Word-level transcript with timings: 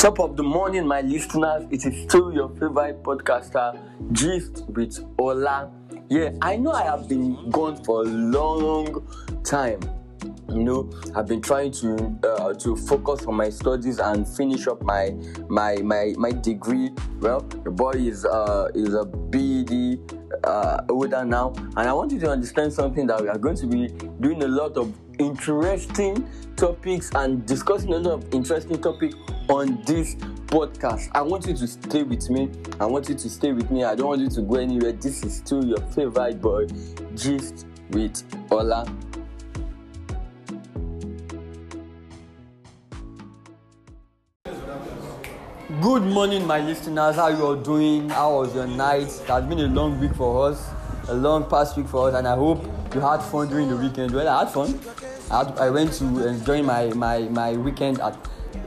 Top 0.00 0.18
of 0.18 0.34
the 0.34 0.42
morning, 0.42 0.86
my 0.86 1.02
listeners. 1.02 1.66
It 1.70 1.84
is 1.84 2.04
still 2.04 2.32
your 2.32 2.48
favorite 2.48 3.02
podcaster, 3.02 3.78
Gist 4.12 4.64
with 4.70 4.98
Ola. 5.18 5.70
Yeah, 6.08 6.30
I 6.40 6.56
know 6.56 6.70
I 6.72 6.84
have 6.84 7.06
been 7.06 7.50
gone 7.50 7.84
for 7.84 8.04
a 8.04 8.06
long 8.06 9.06
time. 9.44 9.80
You 10.48 10.64
know, 10.64 10.90
I've 11.14 11.26
been 11.26 11.42
trying 11.42 11.72
to 11.72 12.18
uh, 12.24 12.54
to 12.54 12.76
focus 12.76 13.26
on 13.26 13.34
my 13.34 13.50
studies 13.50 13.98
and 13.98 14.26
finish 14.26 14.66
up 14.68 14.80
my 14.80 15.10
my 15.50 15.76
my 15.82 16.14
my 16.16 16.32
degree. 16.32 16.92
Well, 17.18 17.40
the 17.40 17.70
boy 17.70 17.90
is 17.90 18.24
uh 18.24 18.68
is 18.74 18.94
a 18.94 19.04
BD 19.04 20.00
uh, 20.44 20.82
older 20.88 21.26
now, 21.26 21.52
and 21.76 21.80
I 21.86 21.92
want 21.92 22.12
you 22.12 22.20
to 22.20 22.30
understand 22.30 22.72
something 22.72 23.06
that 23.08 23.20
we 23.20 23.28
are 23.28 23.36
going 23.36 23.56
to 23.56 23.66
be 23.66 23.88
doing 24.20 24.42
a 24.44 24.48
lot 24.48 24.78
of 24.78 24.94
interesting 25.18 26.26
topics 26.56 27.10
and 27.14 27.44
discussing 27.44 27.92
a 27.92 27.98
lot 27.98 28.14
of 28.14 28.34
interesting 28.34 28.80
topics 28.80 29.14
on 29.50 29.82
this 29.82 30.14
podcast. 30.46 31.10
I 31.12 31.22
want 31.22 31.44
you 31.46 31.54
to 31.54 31.66
stay 31.66 32.04
with 32.04 32.30
me. 32.30 32.48
I 32.78 32.86
want 32.86 33.08
you 33.08 33.16
to 33.16 33.28
stay 33.28 33.52
with 33.52 33.68
me. 33.68 33.82
I 33.82 33.96
don't 33.96 34.06
want 34.06 34.20
you 34.20 34.28
to 34.28 34.42
go 34.42 34.54
anywhere. 34.54 34.92
This 34.92 35.24
is 35.24 35.38
still 35.38 35.64
your 35.64 35.80
favorite 35.88 36.40
boy, 36.40 36.68
Gist 37.16 37.66
with 37.90 38.22
Ola. 38.52 38.86
Good 45.82 46.02
morning, 46.02 46.46
my 46.46 46.60
listeners. 46.60 47.16
How 47.16 47.28
you 47.28 47.44
all 47.44 47.56
doing? 47.56 48.08
How 48.10 48.36
was 48.36 48.54
your 48.54 48.68
night? 48.68 49.08
It 49.08 49.26
has 49.26 49.44
been 49.44 49.58
a 49.58 49.66
long 49.66 49.98
week 49.98 50.14
for 50.14 50.50
us, 50.50 50.70
a 51.08 51.14
long 51.14 51.48
past 51.50 51.76
week 51.76 51.88
for 51.88 52.08
us, 52.08 52.14
and 52.14 52.28
I 52.28 52.36
hope 52.36 52.64
you 52.94 53.00
had 53.00 53.18
fun 53.18 53.48
during 53.48 53.68
the 53.68 53.76
weekend. 53.76 54.12
Well, 54.12 54.28
I 54.28 54.44
had 54.44 54.52
fun. 54.52 54.78
I, 55.28 55.38
had, 55.38 55.58
I 55.58 55.70
went 55.70 55.92
to 55.94 56.28
enjoy 56.28 56.62
my, 56.62 56.88
my, 56.88 57.20
my 57.20 57.52
weekend 57.54 58.00
at, 58.00 58.16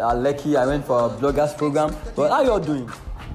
at 0.00 0.16
Lekki. 0.16 0.56
I 0.56 0.66
went 0.66 0.84
for 0.84 1.06
a 1.06 1.08
bloggers 1.08 1.56
program. 1.56 1.94
But 2.14 2.30
how 2.30 2.42
you 2.42 2.50
all 2.50 2.60
doing? 2.60 2.90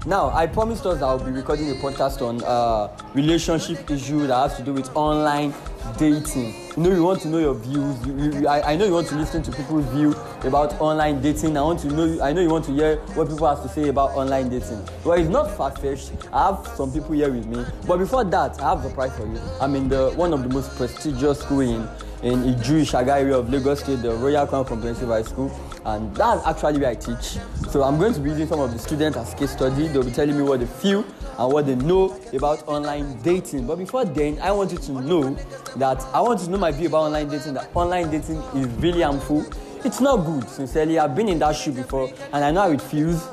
Now, 0.06 0.32
I 0.32 0.48
promised 0.48 0.84
us 0.88 1.02
I'll 1.04 1.20
be 1.20 1.30
recording 1.30 1.70
a 1.70 1.76
podcast 1.76 2.28
on 2.28 2.44
uh, 2.44 2.90
relationship 3.14 3.90
issue 3.92 4.26
that 4.26 4.50
has 4.50 4.58
to 4.58 4.64
do 4.64 4.74
with 4.74 4.90
online 4.96 5.54
dating. 6.00 6.56
You 6.76 6.84
know, 6.84 6.90
you 6.92 7.04
want 7.04 7.22
to 7.22 7.28
know 7.28 7.38
your 7.38 7.54
views. 7.54 8.08
You, 8.08 8.40
you, 8.40 8.48
I, 8.48 8.72
I 8.72 8.76
know 8.76 8.86
you 8.86 8.94
want 8.94 9.08
to 9.10 9.16
listen 9.16 9.44
to 9.44 9.52
people's 9.52 9.86
view 9.88 10.16
about 10.44 10.80
online 10.82 11.22
dating. 11.22 11.56
I 11.56 11.62
want 11.62 11.82
to 11.82 11.88
know. 11.88 12.20
I 12.24 12.34
know 12.34 12.42
you 12.42 12.50
want 12.50 12.66
to 12.66 12.74
hear 12.74 12.98
what 13.14 13.30
people 13.30 13.48
have 13.48 13.62
to 13.62 13.70
say 13.70 13.90
about 13.90 14.12
online 14.12 14.50
dating. 14.50 14.84
Well, 15.04 15.20
it's 15.20 15.30
not 15.30 15.52
far 15.56 15.70
fetched. 15.70 16.14
I 16.34 16.48
have 16.48 16.66
some 16.76 16.92
people 16.92 17.12
here 17.12 17.32
with 17.32 17.46
me. 17.46 17.64
But 17.86 17.98
before 17.98 18.24
that, 18.24 18.60
I 18.60 18.70
have 18.70 18.84
a 18.84 18.90
prize 18.90 19.16
for 19.16 19.28
you. 19.28 19.40
I'm 19.60 19.76
in 19.76 19.88
the 19.88 20.12
one 20.16 20.34
of 20.34 20.42
the 20.42 20.50
most 20.50 20.76
prestigious 20.78 21.42
school 21.42 21.60
in 21.62 21.88
in 22.24 22.56
Ishaga 22.56 23.18
area 23.18 23.38
of 23.38 23.50
Lagos 23.50 23.82
State, 23.82 24.02
the 24.02 24.14
Royal 24.14 24.46
Crown 24.48 24.66
Comprehensive 24.66 25.10
High 25.10 25.24
School, 25.24 25.50
and 25.86 26.16
that's 26.16 26.46
actually 26.46 26.80
where 26.80 26.90
I 26.90 26.96
teach. 26.96 27.38
So 27.70 27.84
I'm 27.84 27.98
going 27.98 28.14
to 28.14 28.20
be 28.20 28.30
using 28.30 28.48
some 28.48 28.60
of 28.60 28.72
the 28.72 28.80
students 28.80 29.18
as 29.18 29.34
case 29.34 29.52
study. 29.52 29.88
They'll 29.88 30.04
be 30.04 30.12
telling 30.12 30.38
me 30.38 30.44
what 30.44 30.60
they 30.60 30.66
feel 30.66 31.06
and 31.38 31.54
what 31.54 31.66
they 31.66 31.76
know 31.76 32.20
about 32.34 32.68
online 32.68 33.20
dating. 33.22 33.68
But 33.68 33.78
before 33.78 34.06
then, 34.06 34.40
I 34.40 34.52
want 34.52 34.72
you 34.72 34.78
to 34.78 34.92
know 34.92 35.34
that 35.78 36.02
I 36.14 36.22
want 36.22 36.40
you 36.42 36.46
to 36.46 36.52
know 36.52 36.58
my 36.58 36.72
view 36.72 36.88
about 36.88 37.04
online 37.04 37.30
dating. 37.30 37.54
That 37.56 37.70
online 37.76 38.12
dating 38.12 38.38
is 38.56 38.68
really 38.78 39.02
harmful. 39.02 39.46
It's 39.84 40.00
not 40.00 40.18
good. 40.18 40.48
Sincerely, 40.48 41.00
I've 41.00 41.16
been 41.16 41.30
in 41.30 41.40
that 41.40 41.56
shoe 41.56 41.72
before, 41.72 42.12
and 42.32 42.44
I 42.44 42.52
know 42.52 42.62
how 42.62 42.72
it 42.72 42.82
feels 42.82 43.28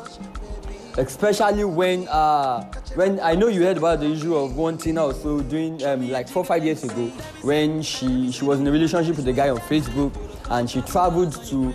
especially 0.98 1.64
when 1.64 2.08
uh, 2.08 2.64
when 2.94 3.20
I 3.20 3.34
know 3.34 3.46
you 3.46 3.62
heard 3.62 3.76
about 3.76 4.00
the 4.00 4.06
issue 4.06 4.34
of 4.34 4.56
one 4.56 4.76
Tina 4.76 5.04
also 5.04 5.40
doing 5.40 5.82
um, 5.84 6.10
like 6.10 6.28
four 6.28 6.44
five 6.44 6.64
years 6.64 6.82
ago 6.82 7.06
when 7.42 7.82
she 7.82 8.32
she 8.32 8.44
was 8.44 8.58
in 8.58 8.66
a 8.66 8.72
relationship 8.72 9.16
with 9.16 9.28
a 9.28 9.32
guy 9.32 9.48
on 9.48 9.58
Facebook 9.58 10.12
and 10.50 10.68
she 10.70 10.80
traveled 10.82 11.32
to 11.46 11.72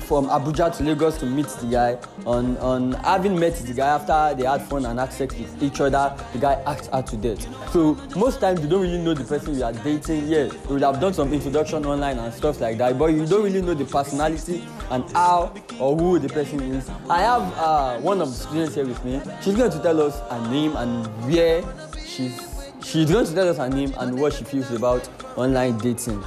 from 0.00 0.26
Abuja 0.26 0.76
to 0.76 0.82
Lagos 0.82 1.18
to 1.18 1.26
meet 1.26 1.46
the 1.46 1.66
guy. 1.66 1.98
On 2.26 2.56
on 2.58 2.92
having 3.04 3.38
met 3.38 3.54
the 3.56 3.72
guy 3.72 3.88
after 3.88 4.34
they 4.36 4.46
had 4.46 4.62
fun 4.62 4.84
and 4.84 4.98
had 4.98 5.12
sex 5.12 5.34
with 5.34 5.62
each 5.62 5.80
other, 5.80 6.14
the 6.32 6.38
guy 6.38 6.54
asked 6.66 6.90
her 6.92 7.02
to 7.02 7.16
date. 7.16 7.46
So 7.72 7.96
most 8.16 8.40
times 8.40 8.60
you 8.60 8.68
don't 8.68 8.82
really 8.82 8.98
know 8.98 9.14
the 9.14 9.24
person 9.24 9.54
you 9.56 9.64
are 9.64 9.72
dating. 9.72 10.26
Yeah, 10.26 10.44
you 10.44 10.58
would 10.70 10.82
have 10.82 11.00
done 11.00 11.14
some 11.14 11.32
introduction 11.32 11.86
online 11.86 12.18
and 12.18 12.32
stuff 12.34 12.60
like 12.60 12.78
that, 12.78 12.98
but 12.98 13.06
you 13.06 13.26
don't 13.26 13.42
really 13.44 13.62
know 13.62 13.74
the 13.74 13.84
personality 13.84 14.64
and 14.90 15.04
how 15.12 15.54
or 15.78 15.96
who 15.96 16.18
the 16.18 16.28
person 16.28 16.60
is. 16.60 16.90
I 17.08 17.20
have 17.22 17.42
uh, 17.56 17.98
one 18.00 18.20
of 18.20 18.28
the 18.28 18.34
students 18.34 18.74
here 18.74 18.86
with 18.86 19.02
me. 19.04 19.20
She's 19.42 19.56
going 19.56 19.70
to 19.70 19.78
tell 19.80 20.00
us 20.02 20.20
her 20.30 20.50
name 20.50 20.76
and 20.76 21.06
where 21.32 21.62
she's 22.04 22.50
she's 22.82 23.10
going 23.10 23.26
to 23.26 23.34
tell 23.34 23.48
us 23.48 23.56
her 23.58 23.68
name 23.68 23.94
and 23.98 24.20
what 24.20 24.32
she 24.34 24.44
feels 24.44 24.70
about 24.72 25.08
online 25.36 25.78
dating. 25.78 26.22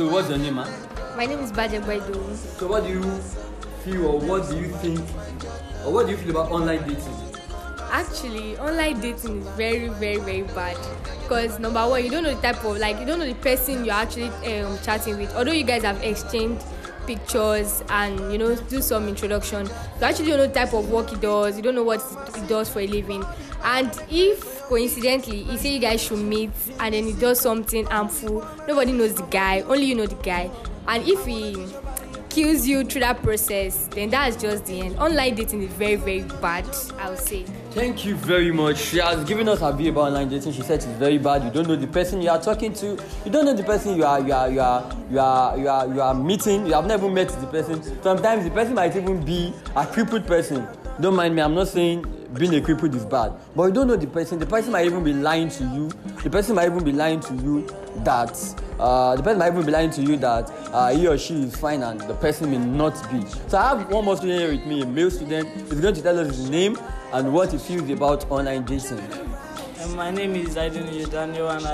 So 0.00 0.10
what's 0.10 0.30
your 0.30 0.38
name, 0.38 0.54
man? 0.54 0.66
My 1.14 1.26
name 1.26 1.40
is 1.40 1.52
Baja 1.52 1.78
Baidu. 1.78 2.34
So 2.34 2.68
what 2.68 2.84
do 2.84 2.88
you 2.88 3.02
feel 3.84 4.06
or 4.06 4.18
what 4.18 4.48
do 4.48 4.56
you 4.56 4.68
think 4.78 4.98
or 5.84 5.92
what 5.92 6.06
do 6.06 6.12
you 6.12 6.16
feel 6.16 6.30
about 6.30 6.50
online 6.50 6.88
dating? 6.88 7.14
Actually, 7.90 8.56
online 8.56 8.98
dating 8.98 9.42
is 9.42 9.48
very, 9.58 9.88
very, 9.88 10.16
very 10.16 10.40
bad. 10.40 10.78
Because 11.22 11.58
number 11.58 11.86
one, 11.86 12.02
you 12.02 12.10
don't 12.10 12.22
know 12.22 12.34
the 12.34 12.40
type 12.40 12.64
of 12.64 12.78
like 12.78 12.98
you 12.98 13.04
don't 13.04 13.18
know 13.18 13.26
the 13.26 13.34
person 13.34 13.84
you're 13.84 13.92
actually 13.92 14.28
um, 14.58 14.78
chatting 14.82 15.18
with. 15.18 15.34
Although 15.34 15.52
you 15.52 15.64
guys 15.64 15.82
have 15.82 16.02
exchanged 16.02 16.64
pictures 17.06 17.84
and 17.90 18.32
you 18.32 18.38
know 18.38 18.54
do 18.54 18.80
some 18.80 19.06
introduction, 19.06 19.66
you 19.66 20.02
actually 20.02 20.28
don't 20.28 20.38
know 20.38 20.46
the 20.46 20.54
type 20.54 20.72
of 20.72 20.90
work 20.90 21.10
he 21.10 21.16
does. 21.16 21.58
You 21.58 21.62
don't 21.62 21.74
know 21.74 21.84
what 21.84 22.02
he 22.34 22.46
does 22.46 22.70
for 22.70 22.80
a 22.80 22.86
living. 22.86 23.22
And 23.64 23.90
if 24.08 24.59
coincidentally 24.70 25.42
he 25.42 25.56
say 25.56 25.74
you 25.74 25.80
guys 25.80 26.00
should 26.00 26.20
meet 26.20 26.50
and 26.78 26.94
then 26.94 27.04
he 27.04 27.12
does 27.12 27.40
something 27.40 27.84
harmful, 27.86 28.46
nobody 28.68 28.92
knows 28.92 29.14
the 29.14 29.24
guy. 29.24 29.62
Only 29.62 29.86
you 29.86 29.96
know 29.96 30.06
the 30.06 30.22
guy. 30.22 30.48
And 30.86 31.06
if 31.06 31.26
he 31.26 31.66
kills 32.28 32.64
you 32.68 32.84
through 32.84 33.00
that 33.00 33.20
process, 33.20 33.88
then 33.88 34.10
that's 34.10 34.36
just 34.36 34.66
the 34.66 34.80
end. 34.80 34.96
Online 35.00 35.34
dating 35.34 35.62
is 35.62 35.72
very, 35.72 35.96
very 35.96 36.22
bad, 36.40 36.64
I 37.00 37.10
would 37.10 37.18
say. 37.18 37.42
Thank 37.72 38.04
you 38.04 38.14
very 38.14 38.52
much. 38.52 38.78
She 38.78 38.98
has 38.98 39.24
given 39.24 39.48
us 39.48 39.58
her 39.58 39.72
view 39.72 39.90
about 39.90 40.12
online 40.12 40.28
dating. 40.28 40.52
She 40.52 40.62
said 40.62 40.76
it's 40.76 40.84
very 40.84 41.18
bad. 41.18 41.42
You 41.42 41.50
don't 41.50 41.66
know 41.66 41.74
the 41.74 41.88
person 41.88 42.22
you 42.22 42.30
are 42.30 42.40
talking 42.40 42.72
to. 42.74 42.96
You 43.24 43.30
don't 43.32 43.46
know 43.46 43.54
the 43.54 43.64
person 43.64 43.96
you 43.96 44.04
are 44.04 44.20
you 44.20 44.32
are 44.32 44.48
you 44.48 44.60
are 44.60 44.96
you 45.10 45.18
are 45.18 45.58
you 45.58 45.68
are 45.68 45.86
you 45.88 46.00
are 46.00 46.14
meeting. 46.14 46.66
You 46.66 46.74
have 46.74 46.86
never 46.86 47.10
met 47.10 47.28
the 47.28 47.46
person. 47.48 47.82
Sometimes 48.02 48.44
the 48.44 48.50
person 48.50 48.74
might 48.74 48.94
even 48.94 49.24
be 49.24 49.52
a 49.74 49.84
crippled 49.84 50.28
person. 50.28 50.64
Don't 51.00 51.16
mind 51.16 51.34
me. 51.34 51.42
I'm 51.42 51.56
not 51.56 51.66
saying 51.66 52.19
being 52.34 52.54
a 52.54 52.84
is 52.86 53.04
bad, 53.04 53.32
but 53.56 53.64
you 53.64 53.72
don't 53.72 53.88
know 53.88 53.96
the 53.96 54.06
person. 54.06 54.38
The 54.38 54.46
person 54.46 54.72
might 54.72 54.86
even 54.86 55.02
be 55.02 55.12
lying 55.12 55.48
to 55.50 55.64
you. 55.64 55.90
The 56.22 56.30
person 56.30 56.54
might 56.54 56.66
even 56.66 56.84
be 56.84 56.92
lying 56.92 57.20
to 57.20 57.34
you 57.34 57.66
that 58.04 58.30
uh, 58.78 59.16
the 59.16 59.22
person 59.22 59.38
might 59.38 59.52
even 59.52 59.66
be 59.66 59.72
lying 59.72 59.90
to 59.90 60.02
you 60.02 60.16
that 60.18 60.50
uh, 60.72 60.94
he 60.94 61.06
or 61.06 61.18
she 61.18 61.42
is 61.42 61.56
fine 61.56 61.82
and 61.82 62.00
the 62.02 62.14
person 62.14 62.50
may 62.50 62.58
not 62.58 62.94
be. 63.10 63.26
So 63.48 63.58
I 63.58 63.70
have 63.70 63.90
one 63.90 64.04
more 64.04 64.16
student 64.16 64.40
here 64.40 64.52
with 64.52 64.66
me, 64.66 64.82
a 64.82 64.86
male 64.86 65.10
student. 65.10 65.48
He's 65.70 65.80
going 65.80 65.94
to 65.94 66.02
tell 66.02 66.18
us 66.18 66.28
his 66.28 66.48
name 66.50 66.78
and 67.12 67.32
what 67.32 67.52
he 67.52 67.58
feels 67.58 67.88
about 67.90 68.30
online 68.30 68.64
dating. 68.64 69.00
Um, 69.82 69.96
my 69.96 70.10
name 70.10 70.36
is 70.36 70.54
Aiden 70.56 71.10
Daniel, 71.10 71.48
and 71.48 71.66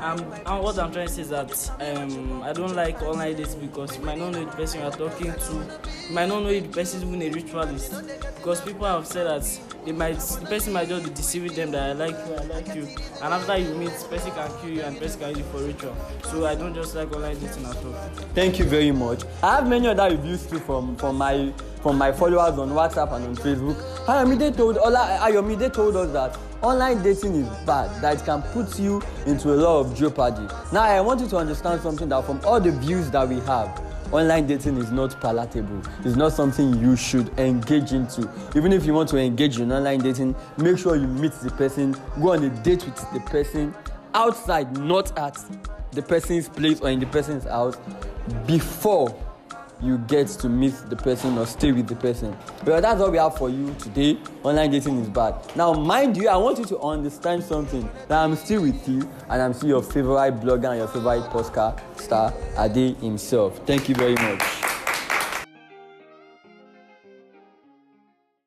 I, 0.00 0.58
what 0.60 0.78
I'm 0.78 0.92
trying 0.92 1.06
to 1.06 1.12
say 1.12 1.22
is 1.22 1.30
that 1.30 1.70
um, 1.80 2.42
I 2.42 2.52
don't 2.52 2.74
like 2.74 3.00
online 3.02 3.36
dating 3.36 3.60
because 3.60 3.96
you 3.96 4.04
might 4.04 4.18
not 4.18 4.32
know 4.32 4.44
the 4.44 4.50
person 4.50 4.80
you 4.80 4.86
are 4.86 4.92
talking 4.92 5.32
to. 5.32 5.80
Might 6.10 6.28
not 6.28 6.42
know 6.42 6.50
if 6.50 6.64
the 6.64 6.68
person 6.68 7.02
is 7.02 7.08
even 7.08 7.22
a 7.22 7.30
ritualist. 7.30 7.94
Because 8.36 8.60
people 8.60 8.84
have 8.86 9.06
said 9.06 9.26
that 9.26 9.60
they 9.86 9.92
might, 9.92 10.18
the 10.18 10.46
person 10.46 10.72
might 10.74 10.88
just 10.88 11.04
be 11.04 11.10
deceiving 11.10 11.54
them 11.54 11.70
that 11.70 11.90
I 11.90 11.92
like 11.92 12.14
you, 12.26 12.34
I 12.34 12.44
like 12.44 12.74
you, 12.74 12.88
and 13.22 13.34
after 13.34 13.56
you 13.56 13.74
meet, 13.74 13.90
person 14.10 14.30
can 14.32 14.50
kill 14.60 14.70
you 14.70 14.82
and 14.82 14.98
person 14.98 15.20
can 15.20 15.28
use 15.30 15.38
you 15.38 15.44
for 15.44 15.58
ritual. 15.58 15.96
So 16.24 16.46
I 16.46 16.54
don't 16.54 16.74
just 16.74 16.94
like 16.94 17.10
online 17.14 17.38
dating 17.38 17.64
at 17.64 17.76
all. 17.76 17.92
Thank 18.34 18.58
you 18.58 18.66
very 18.66 18.90
much. 18.92 19.22
I 19.42 19.56
have 19.56 19.68
many 19.68 19.88
other 19.88 20.10
reviews 20.14 20.46
too 20.46 20.58
from 20.58 20.96
from 20.96 21.16
my 21.16 21.52
from 21.82 21.96
my 21.98 22.12
followers 22.12 22.58
on 22.58 22.70
WhatsApp 22.70 23.12
and 23.12 23.26
on 23.26 23.36
Facebook. 23.36 23.76
Ayomide 24.06 24.56
told 24.56 24.78
Ola 24.78 25.18
Ayomide 25.22 25.72
told 25.72 25.96
us 25.96 26.12
that 26.12 26.38
online 26.62 27.02
dating 27.02 27.34
is 27.34 27.48
bad, 27.66 27.90
that 28.02 28.20
it 28.20 28.24
can 28.24 28.42
put 28.52 28.78
you 28.78 29.02
into 29.26 29.52
a 29.52 29.56
lot 29.56 29.80
of 29.80 29.94
jeopardy. 29.94 30.46
Now 30.72 30.82
I 30.82 31.00
want 31.00 31.20
you 31.20 31.28
to 31.28 31.36
understand 31.36 31.80
something 31.82 32.08
that 32.10 32.24
from 32.24 32.40
all 32.44 32.60
the 32.60 32.72
views 32.72 33.10
that 33.10 33.28
we 33.28 33.40
have, 33.40 33.80
online 34.14 34.46
dating 34.46 34.76
is 34.76 34.92
not 34.92 35.20
palatable. 35.20 35.82
It's 36.04 36.14
not 36.14 36.32
something 36.32 36.80
you 36.80 36.94
should 36.94 37.36
engage 37.38 37.92
into. 37.92 38.30
Even 38.54 38.72
if 38.72 38.86
you 38.86 38.94
want 38.94 39.08
to 39.08 39.18
engage 39.18 39.58
in 39.58 39.72
online 39.72 40.00
dating, 40.00 40.36
make 40.56 40.78
sure 40.78 40.94
you 40.94 41.08
meet 41.08 41.32
the 41.32 41.50
person, 41.50 41.96
go 42.20 42.32
on 42.32 42.44
a 42.44 42.50
date 42.62 42.84
with 42.84 43.12
the 43.12 43.20
person 43.26 43.74
outside, 44.14 44.78
not 44.78 45.18
at 45.18 45.36
the 45.90 46.02
person's 46.02 46.48
place 46.48 46.80
or 46.80 46.90
in 46.90 47.00
the 47.00 47.06
person's 47.06 47.44
house 47.44 47.76
before 48.46 49.14
you 49.80 49.98
get 49.98 50.28
to 50.28 50.48
meet 50.48 50.74
the 50.88 50.96
person 50.96 51.36
or 51.38 51.46
stay 51.46 51.72
with 51.72 51.86
the 51.88 51.96
person. 51.96 52.36
Well, 52.64 52.80
that's 52.80 53.00
all 53.00 53.10
we 53.10 53.18
have 53.18 53.36
for 53.36 53.50
you 53.50 53.74
today. 53.78 54.18
Online 54.42 54.70
dating 54.70 55.00
is 55.00 55.08
bad. 55.08 55.34
Now, 55.56 55.72
mind 55.72 56.16
you, 56.16 56.28
I 56.28 56.36
want 56.36 56.58
you 56.58 56.64
to 56.66 56.78
understand 56.80 57.42
something 57.44 57.88
that 58.08 58.22
I'm 58.22 58.36
still 58.36 58.62
with 58.62 58.88
you 58.88 59.08
and 59.28 59.42
I'm 59.42 59.52
still 59.52 59.68
your 59.68 59.82
favorite 59.82 60.40
blogger 60.40 60.70
and 60.70 60.78
your 60.78 60.88
favorite 60.88 61.30
podcast 61.30 61.80
star, 61.98 62.32
Ade 62.58 62.96
himself. 62.96 63.58
Thank 63.66 63.88
you 63.88 63.94
very 63.94 64.14
much. 64.14 64.63